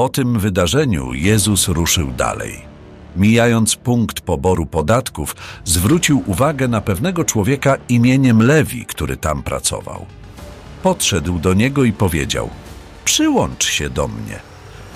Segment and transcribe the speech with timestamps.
[0.00, 2.60] Po tym wydarzeniu Jezus ruszył dalej.
[3.16, 10.06] Mijając punkt poboru podatków, zwrócił uwagę na pewnego człowieka imieniem Lewi, który tam pracował.
[10.82, 12.50] Podszedł do niego i powiedział:
[13.04, 14.38] Przyłącz się do mnie.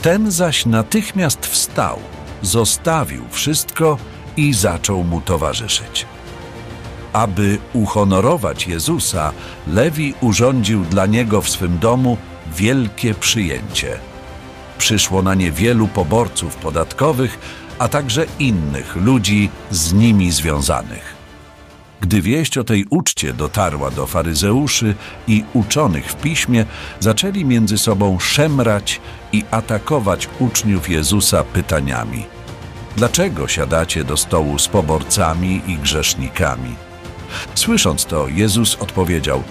[0.03, 1.99] Ten zaś natychmiast wstał,
[2.43, 3.99] zostawił wszystko
[4.37, 6.07] i zaczął mu towarzyszyć.
[7.13, 9.33] Aby uhonorować Jezusa,
[9.67, 12.17] Lewi urządził dla niego w swym domu
[12.57, 14.14] wielkie przyjęcie.
[14.79, 17.39] Przyszło na nie wielu poborców podatkowych,
[17.79, 21.15] a także innych ludzi z nimi związanych.
[22.01, 24.95] Gdy wieść o tej uczcie dotarła do faryzeuszy
[25.29, 26.67] i uczonych w piśmie,
[27.01, 29.01] zaczęli między sobą szemrać
[29.33, 32.27] i atakować uczniów Jezusa pytaniami:
[32.97, 36.75] Dlaczego siadacie do stołu z poborcami i grzesznikami?
[37.55, 39.43] Słysząc to, Jezus odpowiedział: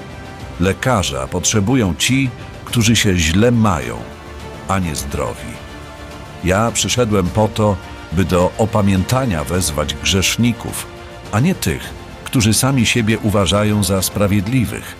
[0.59, 2.29] Lekarza potrzebują ci,
[2.65, 3.97] którzy się źle mają,
[4.67, 5.53] a nie zdrowi.
[6.43, 7.77] Ja przyszedłem po to,
[8.11, 10.87] by do opamiętania wezwać grzeszników,
[11.31, 14.95] a nie tych, którzy sami siebie uważają za sprawiedliwych.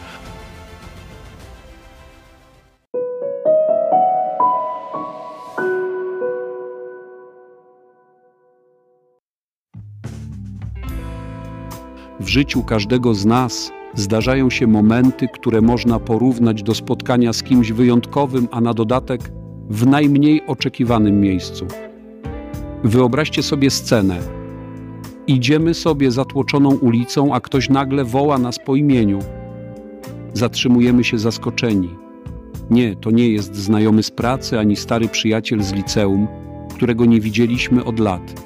[12.19, 17.71] W życiu każdego z nas zdarzają się momenty, które można porównać do spotkania z kimś
[17.71, 19.31] wyjątkowym, a na dodatek
[19.69, 21.67] w najmniej oczekiwanym miejscu.
[22.83, 24.19] Wyobraźcie sobie scenę.
[25.27, 29.19] Idziemy sobie zatłoczoną ulicą, a ktoś nagle woła nas po imieniu.
[30.33, 31.89] Zatrzymujemy się zaskoczeni.
[32.69, 36.27] Nie, to nie jest znajomy z pracy ani stary przyjaciel z liceum,
[36.75, 38.43] którego nie widzieliśmy od lat.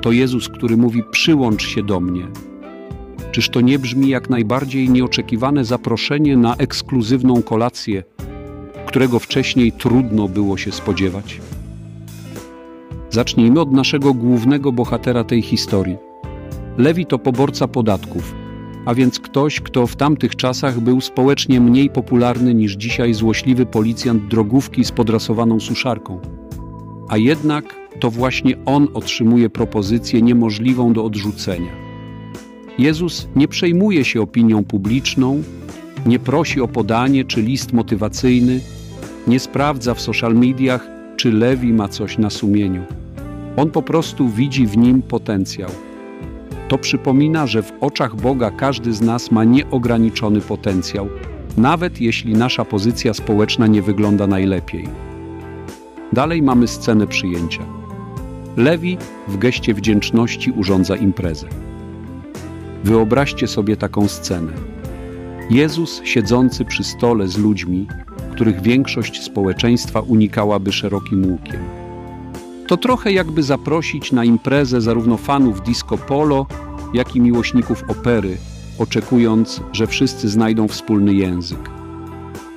[0.00, 2.26] To Jezus, który mówi: Przyłącz się do mnie.
[3.32, 8.02] Czyż to nie brzmi jak najbardziej nieoczekiwane zaproszenie na ekskluzywną kolację,
[8.88, 11.40] którego wcześniej trudno było się spodziewać?
[13.10, 15.96] Zacznijmy od naszego głównego bohatera tej historii.
[16.78, 18.34] Lewi to poborca podatków,
[18.86, 24.28] a więc ktoś, kto w tamtych czasach był społecznie mniej popularny niż dzisiaj złośliwy policjant
[24.28, 26.20] drogówki z podrasowaną suszarką.
[27.08, 31.72] A jednak to właśnie on otrzymuje propozycję niemożliwą do odrzucenia.
[32.78, 35.42] Jezus nie przejmuje się opinią publiczną,
[36.06, 38.60] nie prosi o podanie czy list motywacyjny,
[39.26, 42.82] nie sprawdza w social mediach, czy Lewi ma coś na sumieniu.
[43.56, 45.70] On po prostu widzi w nim potencjał.
[46.68, 51.08] To przypomina, że w oczach Boga każdy z nas ma nieograniczony potencjał,
[51.56, 54.88] nawet jeśli nasza pozycja społeczna nie wygląda najlepiej.
[56.12, 57.62] Dalej mamy scenę przyjęcia.
[58.56, 58.98] Lewi
[59.28, 61.46] w geście wdzięczności urządza imprezę.
[62.84, 64.77] Wyobraźcie sobie taką scenę.
[65.50, 67.86] Jezus siedzący przy stole z ludźmi,
[68.32, 71.60] których większość społeczeństwa unikałaby szerokim łukiem.
[72.66, 76.46] To trochę jakby zaprosić na imprezę zarówno fanów disco polo,
[76.94, 78.36] jak i miłośników opery,
[78.78, 81.70] oczekując, że wszyscy znajdą wspólny język.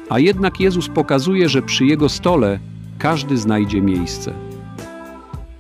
[0.10, 2.60] A jednak Jezus pokazuje, że przy Jego stole
[2.98, 4.34] każdy znajdzie miejsce.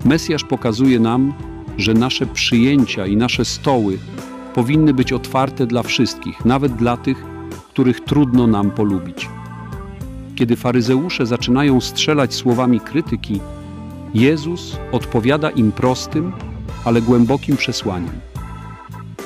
[0.05, 1.33] Mesjasz pokazuje nam,
[1.77, 3.97] że nasze przyjęcia i nasze stoły
[4.53, 7.25] powinny być otwarte dla wszystkich, nawet dla tych,
[7.69, 9.29] których trudno nam polubić.
[10.35, 13.39] Kiedy faryzeusze zaczynają strzelać słowami krytyki,
[14.13, 16.31] Jezus odpowiada im prostym,
[16.85, 18.13] ale głębokim przesłaniem.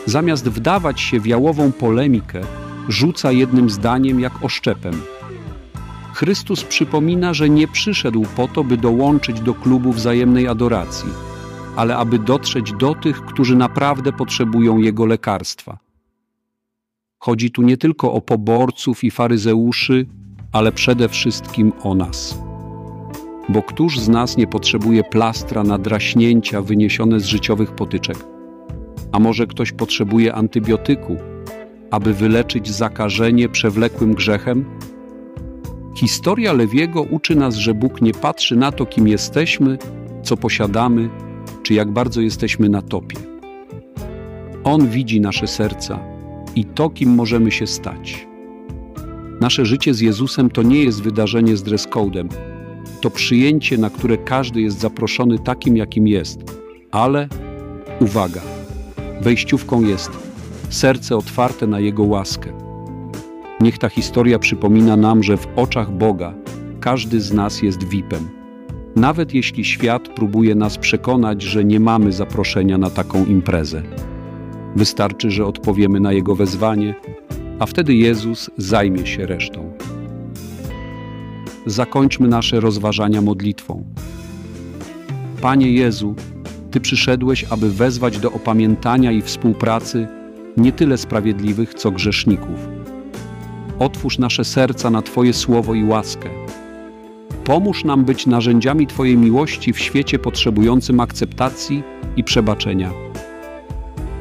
[0.05, 2.41] Zamiast wdawać się w jałową polemikę,
[2.89, 4.93] rzuca jednym zdaniem jak oszczepem.
[6.13, 11.09] Chrystus przypomina, że nie przyszedł po to, by dołączyć do klubu wzajemnej adoracji,
[11.75, 15.77] ale aby dotrzeć do tych, którzy naprawdę potrzebują Jego lekarstwa.
[17.19, 20.05] Chodzi tu nie tylko o poborców i faryzeuszy,
[20.51, 22.39] ale przede wszystkim o nas.
[23.49, 28.17] Bo któż z nas nie potrzebuje plastra na draśnięcia wyniesione z życiowych potyczek?
[29.11, 31.17] A może ktoś potrzebuje antybiotyku,
[31.91, 34.65] aby wyleczyć zakażenie przewlekłym grzechem?
[35.97, 39.77] Historia Lewiego uczy nas, że Bóg nie patrzy na to, kim jesteśmy,
[40.23, 41.09] co posiadamy,
[41.65, 43.17] czy jak bardzo jesteśmy na topie.
[44.63, 45.99] On widzi nasze serca
[46.55, 48.27] i to, kim możemy się stać.
[49.41, 52.29] Nasze życie z Jezusem to nie jest wydarzenie z dress codem.
[53.01, 56.39] To przyjęcie, na które każdy jest zaproszony takim, jakim jest.
[56.91, 57.27] Ale
[57.99, 58.41] uwaga,
[59.21, 60.11] wejściówką jest
[60.69, 62.49] serce otwarte na Jego łaskę.
[63.61, 66.33] Niech ta historia przypomina nam, że w oczach Boga
[66.79, 68.44] każdy z nas jest VIP-em.
[68.95, 73.81] Nawet jeśli świat próbuje nas przekonać, że nie mamy zaproszenia na taką imprezę.
[74.75, 76.95] Wystarczy, że odpowiemy na Jego wezwanie,
[77.59, 79.73] a wtedy Jezus zajmie się resztą.
[81.65, 83.83] zakończmy nasze rozważania modlitwą.
[85.41, 86.15] Panie Jezu,
[86.71, 90.07] Ty przyszedłeś, aby wezwać do opamiętania i współpracy
[90.57, 92.67] nie tyle sprawiedliwych, co grzeszników.
[93.79, 96.44] Otwórz nasze serca na Twoje słowo i łaskę.
[97.45, 101.83] Pomóż nam być narzędziami Twojej miłości w świecie potrzebującym akceptacji
[102.17, 102.91] i przebaczenia.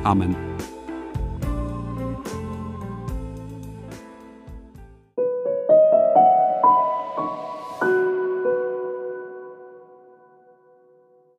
[0.02, 0.53] Amen.